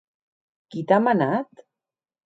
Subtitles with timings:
[0.71, 1.65] Qui t’a manat?